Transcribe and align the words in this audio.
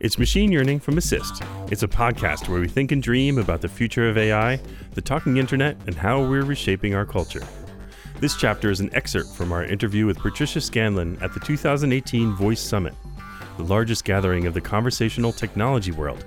It's 0.00 0.18
Machine 0.18 0.50
Yearning 0.50 0.80
from 0.80 0.96
Assist. 0.96 1.42
It's 1.70 1.82
a 1.82 1.88
podcast 1.88 2.48
where 2.48 2.58
we 2.58 2.68
think 2.68 2.90
and 2.90 3.02
dream 3.02 3.36
about 3.36 3.60
the 3.60 3.68
future 3.68 4.08
of 4.08 4.16
AI, 4.16 4.58
the 4.94 5.02
talking 5.02 5.36
internet, 5.36 5.76
and 5.86 5.94
how 5.94 6.22
we're 6.22 6.42
reshaping 6.42 6.94
our 6.94 7.04
culture. 7.04 7.46
This 8.18 8.34
chapter 8.34 8.70
is 8.70 8.80
an 8.80 8.88
excerpt 8.94 9.28
from 9.34 9.52
our 9.52 9.62
interview 9.62 10.06
with 10.06 10.16
Patricia 10.16 10.62
Scanlon 10.62 11.18
at 11.20 11.34
the 11.34 11.40
2018 11.40 12.34
Voice 12.34 12.62
Summit, 12.62 12.94
the 13.58 13.64
largest 13.64 14.06
gathering 14.06 14.46
of 14.46 14.54
the 14.54 14.60
conversational 14.62 15.32
technology 15.32 15.92
world. 15.92 16.24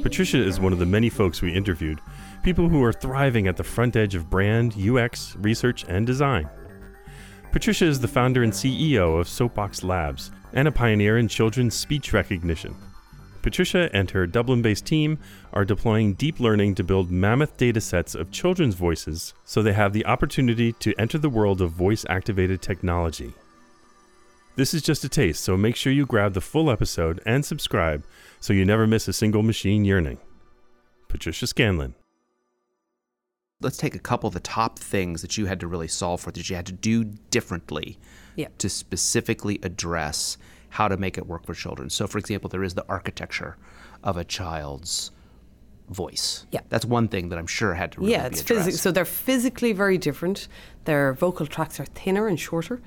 Patricia 0.00 0.38
is 0.38 0.60
one 0.60 0.72
of 0.72 0.78
the 0.78 0.86
many 0.86 1.08
folks 1.10 1.42
we 1.42 1.52
interviewed, 1.52 1.98
people 2.44 2.68
who 2.68 2.84
are 2.84 2.92
thriving 2.92 3.48
at 3.48 3.56
the 3.56 3.64
front 3.64 3.96
edge 3.96 4.14
of 4.14 4.30
brand, 4.30 4.76
UX, 4.78 5.34
research, 5.40 5.84
and 5.88 6.06
design. 6.06 6.48
Patricia 7.50 7.84
is 7.84 7.98
the 7.98 8.06
founder 8.06 8.44
and 8.44 8.52
CEO 8.52 9.18
of 9.18 9.26
Soapbox 9.26 9.82
Labs 9.82 10.30
and 10.52 10.68
a 10.68 10.72
pioneer 10.72 11.18
in 11.18 11.26
children's 11.26 11.74
speech 11.74 12.12
recognition. 12.12 12.76
Patricia 13.42 13.90
and 13.92 14.10
her 14.12 14.26
Dublin 14.26 14.62
based 14.62 14.86
team 14.86 15.18
are 15.52 15.64
deploying 15.64 16.14
deep 16.14 16.38
learning 16.38 16.76
to 16.76 16.84
build 16.84 17.10
mammoth 17.10 17.56
data 17.56 17.80
sets 17.80 18.14
of 18.14 18.30
children's 18.30 18.76
voices 18.76 19.34
so 19.44 19.62
they 19.62 19.72
have 19.72 19.92
the 19.92 20.06
opportunity 20.06 20.72
to 20.74 20.94
enter 20.98 21.18
the 21.18 21.28
world 21.28 21.60
of 21.60 21.72
voice 21.72 22.06
activated 22.08 22.62
technology. 22.62 23.32
This 24.54 24.74
is 24.74 24.82
just 24.82 25.02
a 25.02 25.08
taste, 25.08 25.42
so 25.42 25.56
make 25.56 25.76
sure 25.76 25.92
you 25.92 26.06
grab 26.06 26.34
the 26.34 26.40
full 26.40 26.70
episode 26.70 27.20
and 27.26 27.44
subscribe 27.44 28.04
so 28.38 28.52
you 28.52 28.64
never 28.64 28.86
miss 28.86 29.08
a 29.08 29.12
single 29.12 29.42
machine 29.42 29.84
yearning. 29.84 30.18
Patricia 31.08 31.46
Scanlon. 31.46 31.94
Let's 33.60 33.76
take 33.76 33.94
a 33.94 34.00
couple 34.00 34.28
of 34.28 34.34
the 34.34 34.40
top 34.40 34.78
things 34.78 35.22
that 35.22 35.38
you 35.38 35.46
had 35.46 35.60
to 35.60 35.66
really 35.66 35.88
solve 35.88 36.20
for 36.20 36.32
that 36.32 36.50
you 36.50 36.56
had 36.56 36.66
to 36.66 36.72
do 36.72 37.04
differently 37.04 37.98
Yeah. 38.36 38.48
to 38.58 38.68
specifically 38.68 39.58
address 39.62 40.36
how 40.72 40.88
to 40.88 40.96
make 40.96 41.18
it 41.18 41.26
work 41.26 41.44
for 41.44 41.52
children. 41.54 41.90
So, 41.90 42.06
for 42.06 42.16
example, 42.16 42.48
there 42.48 42.64
is 42.64 42.74
the 42.74 42.84
architecture 42.88 43.58
of 44.02 44.16
a 44.16 44.24
child's 44.24 45.10
voice. 45.90 46.46
Yeah. 46.50 46.60
That's 46.70 46.86
one 46.86 47.08
thing 47.08 47.28
that 47.28 47.38
I'm 47.38 47.46
sure 47.46 47.74
had 47.74 47.92
to 47.92 48.00
really 48.00 48.12
yeah, 48.12 48.24
it's 48.24 48.40
physics. 48.40 48.80
So 48.80 48.90
they're 48.90 49.04
physically 49.04 49.74
very 49.74 49.98
different. 49.98 50.48
Their 50.86 51.12
vocal 51.12 51.46
tracts 51.46 51.78
are 51.78 51.84
thinner 51.84 52.26
and 52.26 52.40
shorter. 52.40 52.80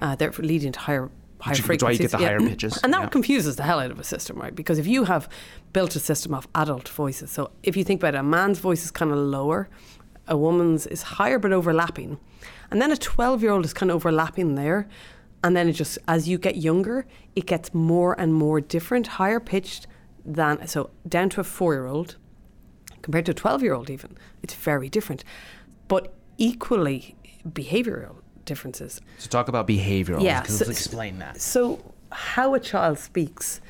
Uh, 0.00 0.16
they're 0.16 0.32
leading 0.32 0.72
to 0.72 0.80
higher 0.80 1.10
higher 1.40 1.52
Which 1.52 1.60
is 1.60 1.68
why 1.68 1.74
you 1.74 1.78
frequencies. 1.78 2.10
get 2.10 2.18
the 2.18 2.26
higher 2.26 2.40
pitches, 2.50 2.80
and 2.82 2.92
that 2.92 3.02
yeah. 3.02 3.08
confuses 3.08 3.54
the 3.54 3.62
hell 3.62 3.78
out 3.78 3.92
of 3.92 4.00
a 4.00 4.04
system, 4.04 4.36
right? 4.38 4.52
Because 4.52 4.76
if 4.80 4.88
you 4.88 5.04
have 5.04 5.28
built 5.72 5.94
a 5.94 6.00
system 6.00 6.34
of 6.34 6.48
adult 6.56 6.88
voices, 6.88 7.30
so 7.30 7.52
if 7.62 7.76
you 7.76 7.84
think 7.84 8.00
about 8.00 8.16
it, 8.16 8.18
a 8.18 8.24
man's 8.24 8.58
voice 8.58 8.82
is 8.84 8.90
kind 8.90 9.12
of 9.12 9.18
lower, 9.18 9.68
a 10.26 10.36
woman's 10.36 10.88
is 10.88 11.02
higher 11.02 11.38
but 11.38 11.52
overlapping, 11.52 12.18
and 12.72 12.82
then 12.82 12.90
a 12.90 12.96
twelve-year-old 12.96 13.64
is 13.64 13.72
kind 13.72 13.90
of 13.92 13.94
overlapping 13.94 14.56
there, 14.56 14.88
and 15.42 15.56
then 15.56 15.68
it 15.68 15.72
just 15.72 15.98
as 16.08 16.28
you 16.28 16.38
get 16.38 16.56
younger, 16.56 17.06
it 17.36 17.46
gets 17.46 17.72
more 17.72 18.18
and 18.20 18.34
more 18.34 18.60
different, 18.60 19.06
higher 19.06 19.40
pitched 19.40 19.86
than 20.24 20.66
so 20.66 20.90
down 21.08 21.28
to 21.30 21.40
a 21.40 21.44
four-year-old 21.44 22.16
compared 23.02 23.24
to 23.26 23.32
a 23.32 23.34
12 23.34 23.62
year 23.62 23.74
old, 23.74 23.90
even. 23.90 24.16
It's 24.42 24.54
very 24.54 24.88
different. 24.88 25.24
But 25.86 26.12
equally, 26.36 27.16
behavioral 27.48 28.16
differences. 28.44 29.00
so, 29.18 29.28
talk 29.28 29.48
about 29.48 29.66
behavioral. 29.66 30.22
Yeah, 30.22 30.42
so- 30.42 30.70
explain 30.70 31.18
that. 31.18 31.40
So, 31.40 31.94
how 32.10 32.54
a 32.54 32.60
child 32.60 32.98
speaks. 32.98 33.60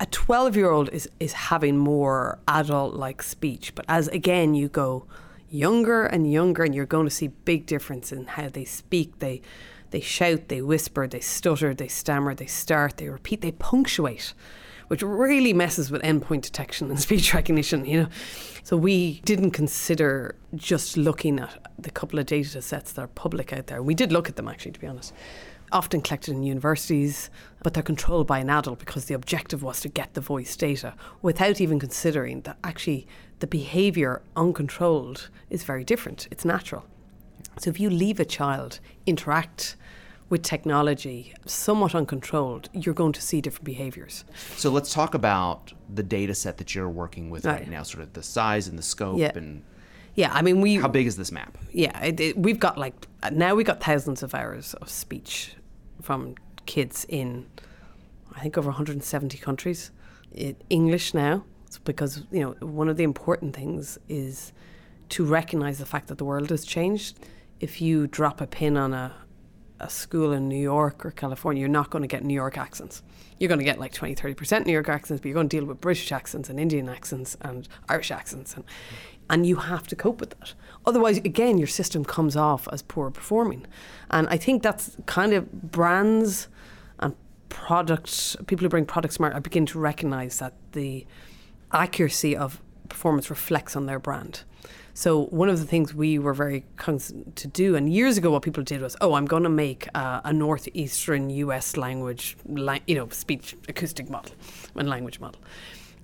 A 0.00 0.06
12 0.06 0.56
year 0.56 0.70
old 0.70 0.88
is, 0.90 1.08
is 1.18 1.32
having 1.32 1.76
more 1.76 2.38
adult 2.46 2.94
like 2.94 3.22
speech. 3.22 3.74
But 3.74 3.84
as 3.88 4.06
again, 4.08 4.54
you 4.54 4.68
go 4.68 5.06
younger 5.50 6.04
and 6.04 6.30
younger, 6.30 6.62
and 6.62 6.74
you're 6.74 6.86
going 6.86 7.06
to 7.06 7.10
see 7.10 7.28
big 7.28 7.66
difference 7.66 8.12
in 8.12 8.26
how 8.26 8.48
they 8.48 8.64
speak. 8.64 9.18
They, 9.18 9.42
they 9.90 10.00
shout, 10.00 10.48
they 10.48 10.62
whisper, 10.62 11.06
they 11.06 11.20
stutter, 11.20 11.74
they 11.74 11.88
stammer, 11.88 12.34
they 12.34 12.46
start, 12.46 12.96
they 12.96 13.08
repeat, 13.08 13.40
they 13.40 13.52
punctuate 13.52 14.34
which 14.88 15.02
really 15.02 15.52
messes 15.52 15.90
with 15.90 16.02
endpoint 16.02 16.42
detection 16.42 16.90
and 16.90 16.98
speech 17.08 17.32
recognition, 17.32 17.84
you 17.84 18.02
know. 18.02 18.08
So 18.64 18.76
we 18.76 19.20
didn't 19.20 19.52
consider 19.52 20.34
just 20.54 20.96
looking 20.96 21.38
at 21.38 21.58
the 21.78 21.90
couple 21.90 22.18
of 22.18 22.26
data 22.26 22.60
sets 22.60 22.92
that 22.92 23.02
are 23.02 23.08
public 23.08 23.52
out 23.52 23.68
there. 23.68 23.82
We 23.82 23.94
did 23.94 24.12
look 24.12 24.28
at 24.28 24.36
them 24.36 24.48
actually, 24.48 24.72
to 24.72 24.80
be 24.80 24.86
honest. 24.86 25.14
Often 25.70 26.00
collected 26.00 26.32
in 26.32 26.42
universities, 26.42 27.28
but 27.62 27.74
they're 27.74 27.82
controlled 27.82 28.26
by 28.26 28.38
an 28.38 28.48
adult 28.48 28.78
because 28.78 29.04
the 29.04 29.14
objective 29.14 29.62
was 29.62 29.80
to 29.82 29.88
get 29.88 30.14
the 30.14 30.20
voice 30.22 30.56
data 30.56 30.94
without 31.20 31.60
even 31.60 31.78
considering 31.78 32.40
that 32.42 32.56
actually 32.64 33.06
the 33.40 33.46
behavior 33.46 34.22
uncontrolled 34.34 35.28
is 35.50 35.64
very 35.64 35.84
different. 35.84 36.26
It's 36.30 36.44
natural. 36.44 36.86
So 37.58 37.70
if 37.70 37.80
you 37.80 37.90
leave 37.90 38.20
a 38.20 38.24
child 38.24 38.80
interact 39.06 39.76
with 40.30 40.42
technology 40.42 41.32
somewhat 41.46 41.94
uncontrolled, 41.94 42.68
you're 42.72 42.94
going 42.94 43.12
to 43.14 43.22
see 43.22 43.40
different 43.40 43.64
behaviors. 43.64 44.24
So, 44.56 44.70
let's 44.70 44.92
talk 44.92 45.14
about 45.14 45.72
the 45.92 46.02
data 46.02 46.34
set 46.34 46.58
that 46.58 46.74
you're 46.74 46.88
working 46.88 47.30
with 47.30 47.46
right 47.46 47.60
Right. 47.60 47.70
now, 47.70 47.82
sort 47.82 48.02
of 48.02 48.12
the 48.12 48.22
size 48.22 48.68
and 48.68 48.78
the 48.78 48.82
scope 48.82 49.18
Yeah. 49.18 49.32
and 49.34 49.62
Yeah, 50.14 50.30
I 50.32 50.42
mean 50.42 50.60
we 50.60 50.74
how 50.76 50.88
big 50.88 51.06
is 51.06 51.16
this 51.16 51.32
map? 51.32 51.56
Yeah, 51.72 51.98
it, 52.04 52.20
it, 52.20 52.38
we've 52.38 52.58
got 52.60 52.76
like 52.76 52.94
now 53.32 53.54
we've 53.54 53.66
got 53.66 53.80
thousands 53.82 54.22
of 54.22 54.34
hours 54.34 54.74
of 54.74 54.88
speech 54.90 55.54
from 56.02 56.34
kids 56.66 57.06
in 57.08 57.46
I 58.34 58.40
think 58.40 58.58
over 58.58 58.68
170 58.68 59.38
countries. 59.38 59.90
It, 60.32 60.62
English 60.68 61.14
now, 61.14 61.44
because 61.84 62.22
you 62.30 62.40
know 62.40 62.50
one 62.60 62.88
of 62.90 62.96
the 62.98 63.04
important 63.04 63.56
things 63.56 63.98
is 64.08 64.52
to 65.08 65.24
recognize 65.24 65.78
the 65.78 65.86
fact 65.86 66.08
that 66.08 66.18
the 66.18 66.24
world 66.24 66.50
has 66.50 66.64
changed. 66.66 67.18
If 67.60 67.80
you 67.80 68.06
drop 68.06 68.40
a 68.40 68.46
pin 68.46 68.76
on 68.76 68.94
a 68.94 69.14
a 69.80 69.88
school 69.88 70.32
in 70.32 70.48
New 70.48 70.58
York 70.58 71.04
or 71.04 71.10
California, 71.10 71.60
you're 71.60 71.68
not 71.68 71.90
going 71.90 72.02
to 72.02 72.08
get 72.08 72.24
New 72.24 72.34
York 72.34 72.58
accents. 72.58 73.02
You're 73.38 73.48
going 73.48 73.60
to 73.60 73.64
get 73.64 73.78
like 73.78 73.92
20, 73.92 74.14
30% 74.14 74.66
New 74.66 74.72
York 74.72 74.88
accents, 74.88 75.20
but 75.20 75.28
you're 75.28 75.34
going 75.34 75.48
to 75.48 75.56
deal 75.56 75.64
with 75.64 75.80
British 75.80 76.10
accents 76.10 76.48
and 76.48 76.58
Indian 76.58 76.88
accents 76.88 77.36
and 77.40 77.68
Irish 77.88 78.10
accents. 78.10 78.54
And, 78.54 78.64
and 79.30 79.46
you 79.46 79.56
have 79.56 79.86
to 79.88 79.96
cope 79.96 80.20
with 80.20 80.30
that. 80.30 80.54
Otherwise, 80.84 81.18
again, 81.18 81.58
your 81.58 81.68
system 81.68 82.04
comes 82.04 82.36
off 82.36 82.68
as 82.72 82.82
poor 82.82 83.10
performing. 83.10 83.66
And 84.10 84.26
I 84.28 84.36
think 84.36 84.62
that's 84.62 84.96
kind 85.06 85.32
of 85.32 85.70
brands 85.70 86.48
and 86.98 87.14
products, 87.48 88.36
people 88.46 88.64
who 88.64 88.68
bring 88.70 88.86
product 88.86 89.14
smart, 89.14 89.34
are 89.34 89.40
beginning 89.40 89.66
to 89.66 89.78
recognize 89.78 90.38
that 90.38 90.54
the 90.72 91.06
accuracy 91.72 92.36
of 92.36 92.60
performance 92.88 93.30
reflects 93.30 93.76
on 93.76 93.86
their 93.86 93.98
brand. 94.00 94.42
So 94.98 95.26
one 95.26 95.48
of 95.48 95.60
the 95.60 95.64
things 95.64 95.94
we 95.94 96.18
were 96.18 96.34
very 96.34 96.64
cognizant 96.76 97.36
to 97.36 97.46
do, 97.46 97.76
and 97.76 97.88
years 97.88 98.18
ago, 98.18 98.32
what 98.32 98.42
people 98.42 98.64
did 98.64 98.80
was, 98.80 98.96
oh, 99.00 99.14
I'm 99.14 99.26
going 99.26 99.44
to 99.44 99.48
make 99.48 99.86
uh, 99.94 100.22
a 100.24 100.32
northeastern 100.32 101.30
U.S. 101.30 101.76
language, 101.76 102.36
li- 102.46 102.82
you 102.88 102.96
know, 102.96 103.08
speech 103.10 103.54
acoustic 103.68 104.10
model 104.10 104.32
and 104.74 104.88
language 104.88 105.20
model, 105.20 105.40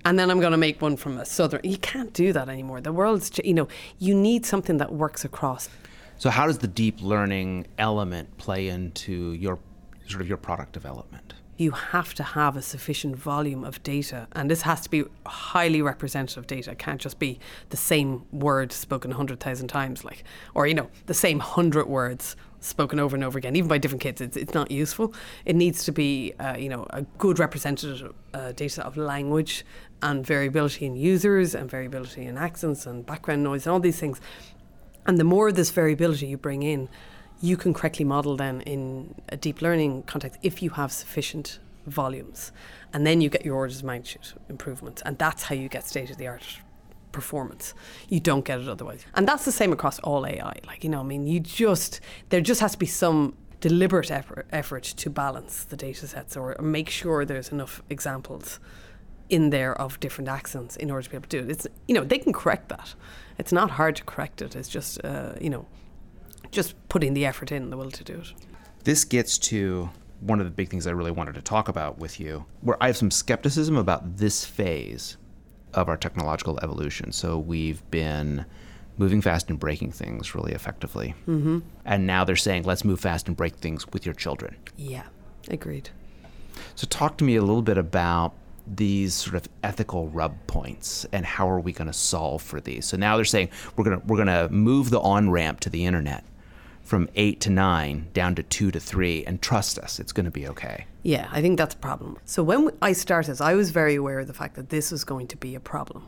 and 0.04 0.16
then 0.16 0.30
I'm 0.30 0.38
going 0.38 0.52
to 0.52 0.56
make 0.56 0.80
one 0.80 0.96
from 0.96 1.18
a 1.18 1.24
southern. 1.24 1.62
You 1.64 1.76
can't 1.76 2.12
do 2.12 2.32
that 2.34 2.48
anymore. 2.48 2.80
The 2.80 2.92
world's, 2.92 3.32
you 3.42 3.54
know, 3.54 3.66
you 3.98 4.14
need 4.14 4.46
something 4.46 4.76
that 4.76 4.92
works 4.92 5.24
across. 5.24 5.68
So, 6.16 6.30
how 6.30 6.46
does 6.46 6.58
the 6.58 6.68
deep 6.68 7.02
learning 7.02 7.66
element 7.78 8.38
play 8.38 8.68
into 8.68 9.32
your 9.32 9.58
sort 10.06 10.20
of 10.20 10.28
your 10.28 10.38
product 10.38 10.72
development? 10.72 11.34
You 11.56 11.70
have 11.70 12.14
to 12.14 12.22
have 12.22 12.56
a 12.56 12.62
sufficient 12.62 13.16
volume 13.16 13.64
of 13.64 13.82
data, 13.82 14.26
and 14.32 14.50
this 14.50 14.62
has 14.62 14.80
to 14.82 14.90
be 14.90 15.04
highly 15.26 15.80
representative 15.82 16.46
data. 16.46 16.72
It 16.72 16.78
can't 16.78 17.00
just 17.00 17.18
be 17.18 17.38
the 17.70 17.76
same 17.76 18.24
word 18.32 18.72
spoken 18.72 19.12
a 19.12 19.14
hundred 19.14 19.40
thousand 19.40 19.68
times, 19.68 20.04
like, 20.04 20.24
or 20.54 20.66
you 20.66 20.74
know, 20.74 20.90
the 21.06 21.14
same 21.14 21.38
hundred 21.38 21.86
words 21.86 22.36
spoken 22.60 22.98
over 22.98 23.14
and 23.14 23.24
over 23.24 23.38
again, 23.38 23.54
even 23.56 23.68
by 23.68 23.78
different 23.78 24.00
kids. 24.00 24.20
It's, 24.20 24.36
it's 24.36 24.54
not 24.54 24.70
useful. 24.70 25.14
It 25.44 25.54
needs 25.54 25.84
to 25.84 25.92
be, 25.92 26.32
uh, 26.40 26.56
you 26.56 26.68
know, 26.70 26.86
a 26.90 27.02
good 27.18 27.38
representative 27.38 28.12
uh, 28.32 28.52
data 28.52 28.84
of 28.84 28.96
language 28.96 29.64
and 30.02 30.26
variability 30.26 30.86
in 30.86 30.96
users 30.96 31.54
and 31.54 31.70
variability 31.70 32.24
in 32.24 32.38
accents 32.38 32.86
and 32.86 33.04
background 33.04 33.44
noise 33.44 33.66
and 33.66 33.72
all 33.74 33.80
these 33.80 34.00
things. 34.00 34.20
And 35.06 35.18
the 35.18 35.24
more 35.24 35.48
of 35.48 35.56
this 35.56 35.70
variability 35.70 36.26
you 36.26 36.38
bring 36.38 36.62
in, 36.62 36.88
you 37.40 37.56
can 37.56 37.74
correctly 37.74 38.04
model 38.04 38.36
then 38.36 38.60
in 38.62 39.14
a 39.28 39.36
deep 39.36 39.60
learning 39.62 40.04
context 40.04 40.38
if 40.42 40.62
you 40.62 40.70
have 40.70 40.92
sufficient 40.92 41.58
volumes. 41.86 42.52
And 42.92 43.06
then 43.06 43.20
you 43.20 43.28
get 43.28 43.44
your 43.44 43.56
orders 43.56 43.78
of 43.78 43.84
magnitude 43.84 44.32
improvements. 44.48 45.02
And 45.04 45.18
that's 45.18 45.44
how 45.44 45.54
you 45.54 45.68
get 45.68 45.86
state 45.86 46.10
of 46.10 46.16
the 46.16 46.26
art 46.26 46.44
performance. 47.12 47.74
You 48.08 48.20
don't 48.20 48.44
get 48.44 48.60
it 48.60 48.68
otherwise. 48.68 49.04
And 49.14 49.26
that's 49.26 49.44
the 49.44 49.52
same 49.52 49.72
across 49.72 49.98
all 50.00 50.26
AI. 50.26 50.56
Like, 50.66 50.84
you 50.84 50.90
know, 50.90 51.00
I 51.00 51.04
mean, 51.04 51.26
you 51.26 51.40
just, 51.40 52.00
there 52.28 52.40
just 52.40 52.60
has 52.60 52.72
to 52.72 52.78
be 52.78 52.86
some 52.86 53.36
deliberate 53.60 54.10
effort, 54.10 54.46
effort 54.52 54.82
to 54.84 55.10
balance 55.10 55.64
the 55.64 55.76
data 55.76 56.06
sets 56.06 56.36
or 56.36 56.56
make 56.60 56.90
sure 56.90 57.24
there's 57.24 57.50
enough 57.50 57.82
examples 57.88 58.60
in 59.30 59.50
there 59.50 59.74
of 59.80 59.98
different 60.00 60.28
accents 60.28 60.76
in 60.76 60.90
order 60.90 61.02
to 61.02 61.10
be 61.10 61.16
able 61.16 61.28
to 61.28 61.40
do 61.40 61.44
it. 61.44 61.50
It's, 61.50 61.66
you 61.88 61.94
know, 61.94 62.04
they 62.04 62.18
can 62.18 62.32
correct 62.32 62.68
that. 62.68 62.94
It's 63.38 63.52
not 63.52 63.70
hard 63.70 63.96
to 63.96 64.04
correct 64.04 64.42
it. 64.42 64.54
It's 64.54 64.68
just, 64.68 65.02
uh, 65.04 65.32
you 65.40 65.48
know, 65.50 65.66
just 66.54 66.74
putting 66.88 67.14
the 67.14 67.26
effort 67.26 67.52
in, 67.52 67.70
the 67.70 67.76
will 67.76 67.90
to 67.90 68.04
do 68.04 68.20
it. 68.20 68.32
This 68.84 69.04
gets 69.04 69.38
to 69.38 69.90
one 70.20 70.40
of 70.40 70.46
the 70.46 70.50
big 70.50 70.70
things 70.70 70.86
I 70.86 70.92
really 70.92 71.10
wanted 71.10 71.34
to 71.34 71.42
talk 71.42 71.68
about 71.68 71.98
with 71.98 72.18
you, 72.18 72.46
where 72.62 72.76
I 72.82 72.86
have 72.86 72.96
some 72.96 73.10
skepticism 73.10 73.76
about 73.76 74.16
this 74.16 74.44
phase 74.44 75.16
of 75.74 75.88
our 75.88 75.96
technological 75.96 76.58
evolution. 76.62 77.12
So 77.12 77.38
we've 77.38 77.88
been 77.90 78.46
moving 78.96 79.20
fast 79.20 79.50
and 79.50 79.58
breaking 79.58 79.92
things 79.92 80.34
really 80.34 80.52
effectively. 80.52 81.14
Mm-hmm. 81.26 81.58
And 81.84 82.06
now 82.06 82.24
they're 82.24 82.36
saying, 82.36 82.62
let's 82.62 82.84
move 82.84 83.00
fast 83.00 83.26
and 83.26 83.36
break 83.36 83.56
things 83.56 83.86
with 83.88 84.06
your 84.06 84.14
children. 84.14 84.56
Yeah, 84.76 85.04
agreed. 85.50 85.90
So 86.76 86.86
talk 86.86 87.18
to 87.18 87.24
me 87.24 87.36
a 87.36 87.42
little 87.42 87.62
bit 87.62 87.76
about 87.76 88.34
these 88.66 89.12
sort 89.12 89.34
of 89.34 89.48
ethical 89.62 90.08
rub 90.08 90.34
points 90.46 91.04
and 91.12 91.26
how 91.26 91.50
are 91.50 91.60
we 91.60 91.72
going 91.72 91.86
to 91.88 91.92
solve 91.92 92.40
for 92.40 92.60
these. 92.60 92.86
So 92.86 92.96
now 92.96 93.16
they're 93.16 93.24
saying 93.24 93.50
we're 93.76 93.84
going 93.84 94.00
to 94.00 94.06
we're 94.06 94.16
going 94.16 94.28
to 94.28 94.48
move 94.48 94.90
the 94.90 95.00
on 95.00 95.30
ramp 95.30 95.60
to 95.60 95.70
the 95.70 95.84
internet 95.84 96.24
from 96.84 97.08
8 97.16 97.40
to 97.40 97.50
9 97.50 98.10
down 98.12 98.34
to 98.34 98.42
2 98.42 98.70
to 98.70 98.78
3 98.78 99.24
and 99.24 99.40
trust 99.40 99.78
us 99.78 99.98
it's 99.98 100.12
going 100.12 100.26
to 100.26 100.30
be 100.30 100.46
okay. 100.46 100.86
Yeah, 101.02 101.28
I 101.32 101.40
think 101.40 101.58
that's 101.58 101.74
a 101.74 101.78
problem. 101.78 102.18
So 102.24 102.42
when 102.42 102.70
I 102.80 102.92
started, 102.92 103.40
I 103.40 103.54
was 103.54 103.70
very 103.70 103.94
aware 103.94 104.20
of 104.20 104.26
the 104.26 104.34
fact 104.34 104.54
that 104.56 104.68
this 104.68 104.92
was 104.92 105.04
going 105.04 105.26
to 105.28 105.36
be 105.36 105.54
a 105.54 105.60
problem. 105.60 106.06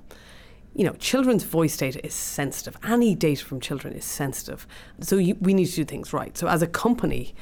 You 0.75 0.85
know, 0.85 0.93
children's 0.93 1.45
voice 1.45 1.77
data 1.77 2.05
is 2.05 2.15
sensitive. 2.15 2.77
Any 2.85 3.15
data 3.15 3.45
from 3.45 3.61
children 3.61 3.95
is 3.95 4.05
sensitive. 4.05 4.67
So 5.01 5.17
you, 5.17 5.37
we 5.41 5.55
need 5.55 5.67
to 5.67 5.77
do 5.77 5.85
things 5.85 6.13
right. 6.13 6.37
So 6.37 6.49
as 6.49 6.61
a 6.61 6.67
company, 6.67 7.35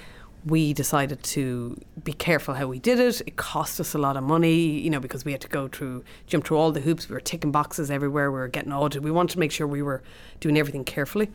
we 0.44 0.72
decided 0.72 1.22
to 1.22 1.80
be 2.02 2.12
careful 2.12 2.54
how 2.54 2.66
we 2.66 2.78
did 2.78 3.00
it. 3.00 3.22
It 3.26 3.36
cost 3.36 3.80
us 3.80 3.94
a 3.94 3.98
lot 3.98 4.16
of 4.16 4.22
money, 4.22 4.54
you 4.54 4.90
know, 4.90 5.00
because 5.00 5.24
we 5.24 5.32
had 5.32 5.40
to 5.40 5.48
go 5.48 5.68
through, 5.68 6.04
jump 6.26 6.44
through 6.44 6.58
all 6.58 6.70
the 6.70 6.80
hoops. 6.80 7.08
We 7.08 7.14
were 7.14 7.20
ticking 7.20 7.50
boxes 7.50 7.90
everywhere. 7.90 8.30
We 8.30 8.38
were 8.38 8.48
getting 8.48 8.72
audited. 8.72 9.02
We 9.02 9.10
wanted 9.10 9.32
to 9.34 9.38
make 9.38 9.52
sure 9.52 9.66
we 9.66 9.82
were 9.82 10.02
doing 10.40 10.58
everything 10.58 10.84
carefully. 10.84 11.30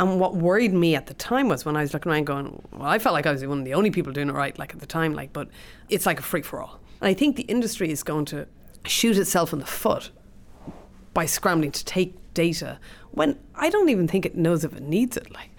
And 0.00 0.18
what 0.18 0.34
worried 0.34 0.72
me 0.72 0.94
at 0.94 1.08
the 1.08 1.14
time 1.14 1.50
was 1.50 1.66
when 1.66 1.76
I 1.76 1.82
was 1.82 1.92
looking 1.92 2.10
around 2.10 2.24
going, 2.24 2.66
well, 2.72 2.88
I 2.88 2.98
felt 2.98 3.12
like 3.12 3.26
I 3.26 3.32
was 3.32 3.44
one 3.44 3.58
of 3.58 3.64
the 3.66 3.74
only 3.74 3.90
people 3.90 4.14
doing 4.14 4.30
it 4.30 4.34
right, 4.34 4.58
like 4.58 4.72
at 4.72 4.80
the 4.80 4.86
time, 4.86 5.12
like, 5.12 5.30
but 5.34 5.48
it's 5.90 6.06
like 6.06 6.18
a 6.18 6.22
free 6.22 6.40
for 6.40 6.62
all. 6.62 6.80
And 7.02 7.08
I 7.08 7.12
think 7.12 7.36
the 7.36 7.42
industry 7.42 7.90
is 7.90 8.02
going 8.02 8.24
to 8.26 8.46
shoot 8.86 9.18
itself 9.18 9.52
in 9.52 9.58
the 9.58 9.66
foot 9.66 10.10
by 11.12 11.26
scrambling 11.26 11.70
to 11.72 11.84
take 11.84 12.14
data 12.32 12.78
when 13.10 13.38
I 13.54 13.68
don't 13.68 13.90
even 13.90 14.08
think 14.08 14.24
it 14.24 14.36
knows 14.36 14.64
if 14.64 14.74
it 14.74 14.82
needs 14.82 15.18
it. 15.18 15.30
Like, 15.34 15.50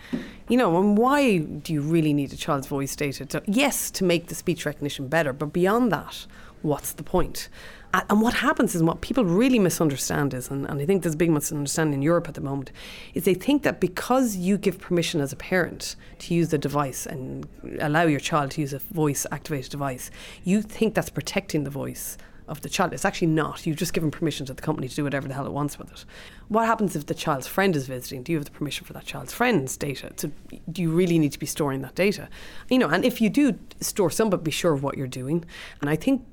you 0.49 0.57
know, 0.57 0.75
and 0.79 0.97
why 0.97 1.37
do 1.37 1.71
you 1.71 1.81
really 1.81 2.11
need 2.11 2.33
a 2.33 2.35
child's 2.35 2.65
voice 2.65 2.95
data? 2.95 3.27
To, 3.27 3.43
yes, 3.45 3.91
to 3.91 4.03
make 4.03 4.25
the 4.25 4.33
speech 4.33 4.65
recognition 4.65 5.07
better, 5.07 5.33
but 5.33 5.53
beyond 5.53 5.91
that, 5.91 6.25
what's 6.63 6.93
the 6.93 7.03
point? 7.03 7.47
And 7.93 8.21
what 8.21 8.35
happens 8.35 8.73
is, 8.73 8.81
what 8.81 9.01
people 9.01 9.25
really 9.25 9.59
misunderstand 9.59 10.33
is, 10.33 10.49
and, 10.49 10.65
and 10.69 10.79
I 10.79 10.85
think 10.85 11.03
there's 11.03 11.15
a 11.15 11.17
big 11.17 11.29
misunderstanding 11.29 11.95
in 11.95 12.01
Europe 12.01 12.29
at 12.29 12.35
the 12.35 12.41
moment, 12.41 12.71
is 13.13 13.25
they 13.25 13.33
think 13.33 13.63
that 13.63 13.81
because 13.81 14.37
you 14.37 14.57
give 14.57 14.79
permission 14.79 15.19
as 15.19 15.33
a 15.33 15.35
parent 15.35 15.97
to 16.19 16.33
use 16.33 16.49
the 16.49 16.57
device 16.57 17.05
and 17.05 17.47
allow 17.79 18.03
your 18.03 18.21
child 18.21 18.51
to 18.51 18.61
use 18.61 18.71
a 18.71 18.79
voice 18.79 19.25
activated 19.31 19.71
device, 19.71 20.09
you 20.43 20.61
think 20.61 20.95
that's 20.95 21.09
protecting 21.09 21.65
the 21.65 21.69
voice 21.69 22.17
of 22.47 22.61
the 22.61 22.69
child. 22.69 22.93
It's 22.93 23.05
actually 23.05 23.27
not. 23.27 23.65
You've 23.65 23.77
just 23.77 23.93
given 23.93 24.11
permission 24.11 24.45
to 24.47 24.53
the 24.53 24.61
company 24.61 24.87
to 24.89 24.95
do 24.95 25.03
whatever 25.03 25.27
the 25.27 25.33
hell 25.33 25.45
it 25.45 25.53
wants 25.53 25.79
with 25.79 25.91
it. 25.91 26.05
What 26.49 26.65
happens 26.65 26.95
if 26.95 27.05
the 27.05 27.13
child's 27.13 27.47
friend 27.47 27.75
is 27.75 27.87
visiting? 27.87 28.23
Do 28.23 28.31
you 28.31 28.37
have 28.37 28.45
the 28.45 28.51
permission 28.51 28.85
for 28.85 28.93
that 28.93 29.05
child's 29.05 29.33
friend's 29.33 29.77
data? 29.77 30.11
So 30.17 30.31
do 30.69 30.81
you 30.81 30.91
really 30.91 31.17
need 31.17 31.31
to 31.31 31.39
be 31.39 31.45
storing 31.45 31.81
that 31.81 31.95
data? 31.95 32.27
You 32.69 32.79
know, 32.79 32.89
and 32.89 33.05
if 33.05 33.21
you 33.21 33.29
do 33.29 33.57
store 33.79 34.09
some, 34.09 34.29
but 34.29 34.43
be 34.43 34.51
sure 34.51 34.73
of 34.73 34.83
what 34.83 34.97
you're 34.97 35.07
doing. 35.07 35.45
And 35.79 35.89
I 35.89 35.95
think 35.95 36.25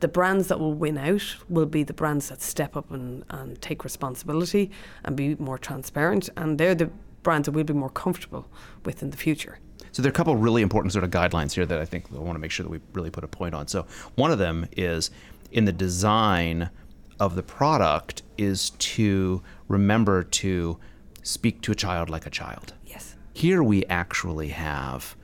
the 0.00 0.08
brands 0.08 0.48
that 0.48 0.60
will 0.60 0.74
win 0.74 0.98
out 0.98 1.36
will 1.48 1.66
be 1.66 1.82
the 1.82 1.94
brands 1.94 2.28
that 2.28 2.42
step 2.42 2.76
up 2.76 2.90
and, 2.90 3.24
and 3.30 3.60
take 3.62 3.84
responsibility 3.84 4.70
and 5.04 5.16
be 5.16 5.34
more 5.36 5.58
transparent. 5.58 6.28
And 6.36 6.58
they're 6.58 6.74
the 6.74 6.90
brands 7.22 7.46
that 7.46 7.52
we'll 7.52 7.64
be 7.64 7.72
more 7.72 7.90
comfortable 7.90 8.48
with 8.84 9.02
in 9.02 9.10
the 9.10 9.16
future. 9.16 9.58
So 9.92 10.02
there 10.02 10.10
are 10.10 10.12
a 10.12 10.14
couple 10.14 10.34
of 10.34 10.40
really 10.40 10.62
important 10.62 10.92
sort 10.92 11.04
of 11.04 11.10
guidelines 11.10 11.52
here 11.52 11.64
that 11.66 11.80
I 11.80 11.84
think 11.84 12.06
I 12.14 12.18
want 12.18 12.34
to 12.34 12.38
make 12.38 12.50
sure 12.50 12.64
that 12.64 12.70
we 12.70 12.80
really 12.92 13.10
put 13.10 13.24
a 13.24 13.28
point 13.28 13.54
on. 13.54 13.66
So 13.66 13.86
one 14.14 14.30
of 14.30 14.38
them 14.38 14.68
is 14.76 15.10
in 15.50 15.64
the 15.64 15.72
design 15.72 16.70
of 17.18 17.34
the 17.34 17.42
product 17.42 18.22
is 18.36 18.70
to 18.70 19.42
remember 19.68 20.22
to 20.22 20.78
speak 21.22 21.62
to 21.62 21.72
a 21.72 21.74
child 21.74 22.10
like 22.10 22.26
a 22.26 22.30
child. 22.30 22.74
Yes. 22.84 23.16
Here 23.32 23.62
we 23.62 23.84
actually 23.86 24.48
have 24.48 25.16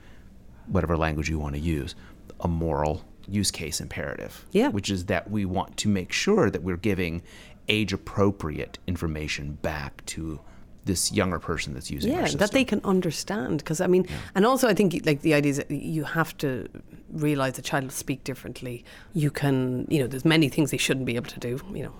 whatever 0.65 0.97
language 0.97 1.29
you 1.29 1.37
want 1.37 1.53
to 1.55 1.61
use, 1.61 1.93
a 2.39 2.47
moral 2.47 3.03
use 3.27 3.51
case 3.51 3.79
imperative. 3.79 4.45
Yeah. 4.51 4.69
Which 4.69 4.89
is 4.89 5.05
that 5.05 5.29
we 5.29 5.45
want 5.45 5.77
to 5.77 5.89
make 5.89 6.11
sure 6.11 6.49
that 6.49 6.63
we're 6.63 6.77
giving 6.77 7.23
age 7.69 7.93
appropriate 7.93 8.79
information 8.87 9.53
back 9.61 10.05
to 10.05 10.39
this 10.85 11.13
younger 11.13 11.39
person 11.39 11.73
that's 11.73 11.89
using 11.89 12.11
yeah 12.11 12.27
that 12.27 12.51
they 12.51 12.65
can 12.65 12.81
understand 12.83 13.57
because 13.59 13.79
i 13.79 13.87
mean 13.87 14.03
yeah. 14.03 14.15
and 14.35 14.45
also 14.45 14.67
i 14.67 14.73
think 14.73 15.01
like 15.05 15.21
the 15.21 15.33
idea 15.33 15.51
is 15.51 15.57
that 15.57 15.71
you 15.71 16.03
have 16.03 16.35
to 16.37 16.67
realize 17.09 17.57
a 17.57 17.61
child 17.61 17.85
will 17.85 17.91
speak 17.91 18.21
differently 18.25 18.83
you 19.13 19.31
can 19.31 19.87
you 19.89 19.99
know 19.99 20.07
there's 20.07 20.25
many 20.25 20.49
things 20.49 20.71
they 20.71 20.77
shouldn't 20.77 21.05
be 21.05 21.15
able 21.15 21.29
to 21.29 21.39
do 21.39 21.57
you 21.73 21.83
know 21.83 21.93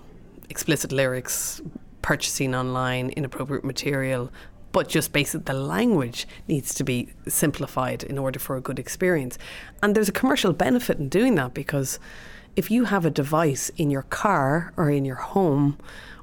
explicit 0.49 0.91
lyrics 0.91 1.61
purchasing 2.01 2.53
online 2.53 3.09
inappropriate 3.11 3.63
material 3.63 4.29
but 4.73 4.89
just 4.89 5.13
basically 5.13 5.45
the 5.45 5.53
language 5.53 6.27
needs 6.49 6.73
to 6.73 6.83
be 6.83 7.07
simplified 7.27 8.03
in 8.03 8.17
order 8.17 8.39
for 8.39 8.57
a 8.57 8.61
good 8.61 8.79
experience. 8.79 9.37
And 9.81 9.95
there's 9.95 10.09
a 10.09 10.13
commercial 10.13 10.51
benefit 10.51 10.97
in 10.97 11.07
doing 11.07 11.35
that 11.35 11.53
because 11.53 11.99
if 12.55 12.69
you 12.69 12.85
have 12.85 13.05
a 13.05 13.09
device 13.09 13.69
in 13.77 13.89
your 13.89 14.01
car 14.01 14.73
or 14.75 14.89
in 14.89 15.05
your 15.05 15.15
home 15.15 15.77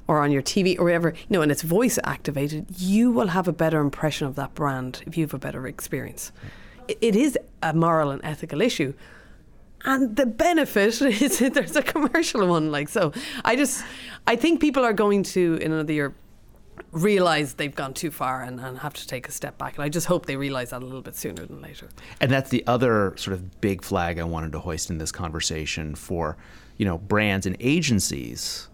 or 0.07 0.19
on 0.19 0.31
your 0.31 0.41
TV 0.41 0.77
or 0.77 0.83
whatever, 0.83 1.09
you 1.09 1.27
know, 1.29 1.41
and 1.41 1.51
it's 1.51 1.61
voice 1.61 1.97
activated, 2.03 2.65
you 2.77 3.09
will 3.09 3.27
have 3.27 3.47
a 3.47 3.53
better 3.53 3.79
impression 3.79 4.27
of 4.27 4.35
that 4.35 4.53
brand 4.53 5.01
if 5.07 5.17
you 5.17 5.23
have 5.23 5.33
a 5.33 5.39
better 5.39 5.65
experience. 5.65 6.33
It 6.87 7.15
is 7.15 7.39
a 7.63 7.73
moral 7.73 8.11
and 8.11 8.23
ethical 8.23 8.61
issue. 8.61 8.93
And 9.85 10.15
the 10.17 10.25
benefit 10.25 11.01
is 11.01 11.39
there's 11.39 11.77
a 11.77 11.81
commercial 11.81 12.45
one, 12.47 12.69
like 12.69 12.89
so. 12.89 13.13
I 13.45 13.55
just, 13.55 13.85
I 14.27 14.35
think 14.35 14.59
people 14.59 14.83
are 14.83 14.93
going 14.93 15.23
to 15.23 15.55
in 15.61 15.71
another 15.71 15.93
year 15.93 16.13
realize 16.91 17.53
they've 17.53 17.75
gone 17.75 17.93
too 17.93 18.11
far 18.11 18.43
and, 18.43 18.59
and 18.59 18.79
have 18.79 18.93
to 18.93 19.07
take 19.07 19.27
a 19.27 19.31
step 19.31 19.57
back. 19.57 19.75
And 19.75 19.83
I 19.83 19.89
just 19.89 20.07
hope 20.07 20.25
they 20.25 20.35
realize 20.35 20.71
that 20.71 20.81
a 20.81 20.85
little 20.85 21.01
bit 21.01 21.15
sooner 21.15 21.45
than 21.45 21.61
later. 21.61 21.89
And 22.19 22.31
that's 22.31 22.49
the 22.49 22.65
other 22.67 23.13
sort 23.17 23.33
of 23.33 23.61
big 23.61 23.83
flag 23.83 24.19
I 24.19 24.23
wanted 24.23 24.51
to 24.53 24.59
hoist 24.59 24.89
in 24.89 24.97
this 24.97 25.11
conversation 25.11 25.95
for, 25.95 26.37
you 26.77 26.85
know, 26.85 26.97
brands 26.97 27.45
and 27.45 27.55
agencies 27.59 28.67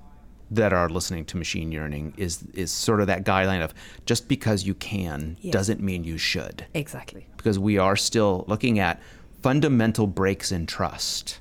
that 0.49 0.71
are 0.71 0.89
listening 0.89 1.25
to 1.25 1.37
Machine 1.37 1.71
Yearning 1.71 2.13
is 2.15 2.43
is 2.53 2.71
sort 2.71 3.01
of 3.01 3.07
that 3.07 3.25
guideline 3.25 3.61
of 3.61 3.73
just 4.05 4.27
because 4.29 4.63
you 4.63 4.73
can 4.73 5.37
yeah. 5.41 5.51
doesn't 5.51 5.81
mean 5.81 6.03
you 6.03 6.17
should. 6.17 6.65
Exactly. 6.73 7.27
Because 7.35 7.59
we 7.59 7.77
are 7.77 7.95
still 7.95 8.45
looking 8.47 8.79
at 8.79 9.01
fundamental 9.41 10.07
breaks 10.07 10.51
in 10.51 10.65
trust 10.65 11.39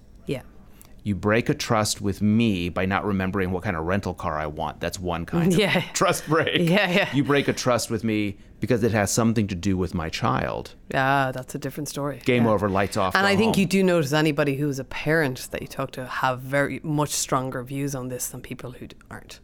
you 1.06 1.14
break 1.14 1.49
a 1.49 1.55
trust 1.55 2.00
with 2.00 2.20
me 2.20 2.69
by 2.69 2.85
not 2.85 3.05
remembering 3.05 3.53
what 3.53 3.62
kind 3.62 3.76
of 3.76 3.85
rental 3.85 4.12
car 4.12 4.37
I 4.37 4.49
want. 4.49 4.81
That's 4.81 4.98
one 4.98 5.25
kind 5.27 5.53
of 5.53 5.58
yeah. 5.58 5.81
trust 5.93 6.27
break. 6.27 6.69
Yeah, 6.69 6.91
yeah. 6.91 7.15
You 7.15 7.22
break 7.22 7.46
a 7.46 7.53
trust 7.53 7.93
with 7.93 8.03
me 8.03 8.39
because 8.58 8.82
it 8.82 8.91
has 8.91 9.13
something 9.13 9.46
to 9.46 9.55
do 9.55 9.77
with 9.77 9.94
my 9.94 10.08
child. 10.08 10.75
Yeah, 10.91 11.31
that's 11.31 11.55
a 11.55 11.60
different 11.60 11.89
story. 11.89 12.20
Game 12.25 12.46
yeah. 12.46 12.51
over, 12.51 12.69
lights 12.69 12.96
off. 12.96 13.15
And 13.15 13.25
I 13.25 13.36
think 13.36 13.55
home. 13.55 13.60
you 13.60 13.67
do 13.67 13.84
notice 13.84 14.13
anybody 14.13 14.56
who's 14.56 14.81
a 14.81 14.84
parent 14.84 15.46
that 15.53 15.63
you 15.63 15.69
talk 15.69 15.93
to 15.93 16.06
have 16.06 16.41
very 16.41 16.81
much 16.82 17.10
stronger 17.10 17.63
views 17.63 17.94
on 17.94 18.08
this 18.08 18.27
than 18.27 18.41
people 18.41 18.72
who 18.72 18.89
aren't 19.08 19.39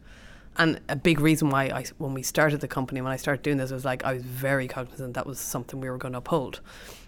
and 0.57 0.79
a 0.87 0.95
big 0.95 1.19
reason 1.19 1.49
why 1.49 1.65
I, 1.65 1.85
when 1.97 2.13
we 2.13 2.21
started 2.21 2.61
the 2.61 2.67
company, 2.67 3.01
when 3.01 3.11
I 3.11 3.15
started 3.15 3.41
doing 3.41 3.57
this, 3.57 3.71
was 3.71 3.85
like 3.85 4.03
I 4.03 4.13
was 4.13 4.23
very 4.23 4.67
cognizant 4.67 5.15
that 5.15 5.25
was 5.25 5.39
something 5.39 5.79
we 5.79 5.89
were 5.89 5.97
going 5.97 6.11
to 6.11 6.19
uphold, 6.19 6.59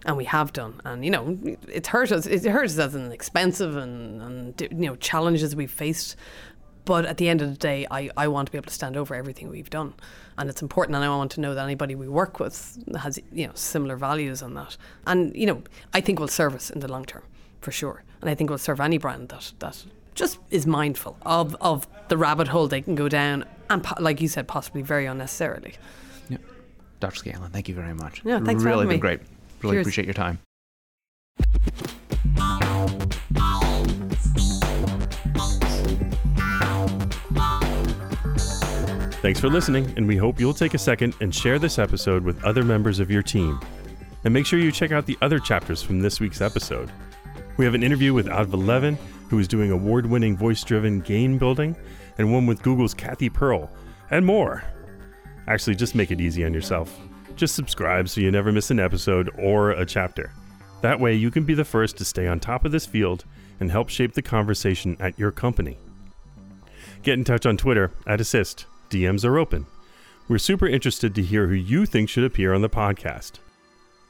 and 0.05 0.17
we 0.17 0.25
have 0.25 0.51
done. 0.51 0.81
And 0.83 1.05
you 1.05 1.11
know, 1.11 1.37
it's 1.67 1.89
hurt 1.89 2.11
us. 2.11 2.25
It 2.25 2.43
hurts 2.45 2.73
us 2.73 2.79
as 2.79 2.95
an 2.95 3.11
expensive 3.11 3.75
and, 3.75 4.21
and 4.21 4.61
you 4.61 4.87
know 4.87 4.95
challenges 4.95 5.55
we've 5.55 5.71
faced. 5.71 6.15
But 6.85 7.05
at 7.05 7.17
the 7.17 7.29
end 7.29 7.41
of 7.41 7.49
the 7.49 7.57
day, 7.57 7.87
I, 7.89 8.11
I 8.15 8.27
want 8.27 8.45
to 8.45 8.51
be 8.51 8.59
able 8.59 8.67
to 8.67 8.73
stand 8.73 8.95
over 8.95 9.15
everything 9.15 9.49
we've 9.49 9.69
done, 9.69 9.95
and 10.37 10.49
it's 10.49 10.61
important. 10.61 10.95
And 10.95 11.03
I 11.03 11.09
want 11.09 11.31
to 11.31 11.41
know 11.41 11.55
that 11.55 11.63
anybody 11.63 11.95
we 11.95 12.07
work 12.07 12.39
with 12.39 12.77
has 12.99 13.19
you 13.31 13.47
know 13.47 13.53
similar 13.55 13.95
values 13.95 14.41
on 14.41 14.53
that. 14.55 14.77
And 15.05 15.35
you 15.35 15.45
know, 15.45 15.63
I 15.93 16.01
think 16.01 16.19
will 16.19 16.27
serve 16.27 16.55
us 16.55 16.69
in 16.69 16.79
the 16.79 16.87
long 16.87 17.05
term 17.05 17.23
for 17.61 17.71
sure. 17.71 18.03
And 18.21 18.29
I 18.29 18.35
think 18.35 18.49
will 18.49 18.57
serve 18.57 18.79
any 18.79 18.97
brand 18.97 19.29
that 19.29 19.53
that 19.59 19.85
just 20.15 20.39
is 20.49 20.65
mindful 20.65 21.17
of, 21.23 21.55
of 21.61 21.87
the 22.07 22.17
rabbit 22.17 22.47
hole 22.47 22.67
they 22.67 22.81
can 22.81 22.95
go 22.95 23.07
down, 23.07 23.45
and 23.69 23.83
po- 23.83 24.01
like 24.01 24.21
you 24.21 24.27
said, 24.27 24.47
possibly 24.47 24.81
very 24.81 25.05
unnecessarily. 25.05 25.75
Yeah. 26.29 26.37
Dr. 26.99 27.17
Scanlon, 27.17 27.51
thank 27.51 27.67
you 27.67 27.75
very 27.75 27.93
much. 27.93 28.21
Yeah, 28.25 28.39
thanks 28.39 28.63
really 28.63 28.85
for 28.85 28.87
having 28.87 28.87
been 28.87 28.95
me. 28.95 28.99
great. 28.99 29.19
Really 29.61 29.75
Cheers. 29.75 29.83
appreciate 29.85 30.05
your 30.05 30.13
time. 30.13 30.39
Thanks 39.21 39.39
for 39.39 39.49
listening, 39.49 39.91
and 39.97 40.07
we 40.07 40.17
hope 40.17 40.39
you'll 40.39 40.53
take 40.53 40.75
a 40.75 40.77
second 40.77 41.15
and 41.19 41.33
share 41.33 41.57
this 41.57 41.79
episode 41.79 42.23
with 42.23 42.43
other 42.43 42.63
members 42.63 42.99
of 42.99 43.09
your 43.09 43.23
team. 43.23 43.59
And 44.23 44.31
make 44.31 44.45
sure 44.45 44.59
you 44.59 44.71
check 44.71 44.91
out 44.91 45.07
the 45.07 45.17
other 45.21 45.39
chapters 45.39 45.81
from 45.81 45.99
this 45.99 46.19
week's 46.19 46.41
episode. 46.41 46.91
We 47.57 47.65
have 47.65 47.73
an 47.73 47.81
interview 47.81 48.13
with 48.13 48.27
Adva 48.27 48.63
Levin, 48.63 48.99
who 49.35 49.41
is 49.41 49.49
doing 49.49 49.69
award 49.69 50.05
winning 50.05 50.37
voice 50.37 50.63
driven 50.63 51.01
game 51.01 51.37
building, 51.37 51.75
and 52.17 52.31
one 52.31 52.45
with 52.45 52.63
Google's 52.63 52.93
Cathy 52.93 53.29
Pearl, 53.29 53.69
and 54.09 54.25
more. 54.25 54.63
Actually, 55.45 55.75
just 55.75 55.93
make 55.93 56.09
it 56.09 56.21
easy 56.21 56.45
on 56.45 56.53
yourself. 56.53 56.97
Just 57.35 57.53
subscribe 57.53 58.07
so 58.07 58.21
you 58.21 58.31
never 58.31 58.53
miss 58.53 58.71
an 58.71 58.79
episode 58.79 59.29
or 59.37 59.71
a 59.71 59.85
chapter. 59.85 60.31
That 60.81 61.01
way, 61.01 61.15
you 61.15 61.31
can 61.31 61.43
be 61.43 61.53
the 61.53 61.65
first 61.65 61.97
to 61.97 62.05
stay 62.05 62.27
on 62.27 62.39
top 62.39 62.63
of 62.63 62.71
this 62.71 62.85
field 62.85 63.25
and 63.59 63.69
help 63.69 63.89
shape 63.89 64.13
the 64.13 64.21
conversation 64.21 64.95
at 65.01 65.19
your 65.19 65.31
company. 65.31 65.77
Get 67.03 67.15
in 67.15 67.25
touch 67.25 67.45
on 67.45 67.57
Twitter 67.57 67.91
at 68.07 68.21
Assist. 68.21 68.67
DMs 68.89 69.25
are 69.25 69.37
open. 69.37 69.65
We're 70.29 70.37
super 70.37 70.67
interested 70.67 71.13
to 71.13 71.21
hear 71.21 71.47
who 71.47 71.55
you 71.55 71.85
think 71.85 72.07
should 72.07 72.23
appear 72.23 72.53
on 72.53 72.61
the 72.61 72.69
podcast. 72.69 73.39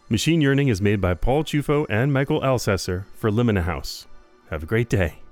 Machine 0.08 0.40
Yearning 0.40 0.68
is 0.68 0.84
made 0.84 1.02
by 1.02 1.16
Paul 1.16 1.44
Chufo 1.44 1.88
and 1.90 2.14
Michael 2.14 2.42
Alsesser 2.42 3.06
for 3.16 3.32
Limina 3.32 3.64
House. 3.64 4.06
Have 4.50 4.64
a 4.64 4.68
great 4.68 4.90
day. 4.90 5.25